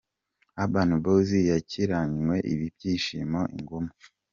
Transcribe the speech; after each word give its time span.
Urban 0.61 0.89
Boyz 1.03 1.29
yakiranywe 1.51 2.35
ibyishimo 2.53 3.41
i 3.57 3.59
Ngoma. 3.61 3.91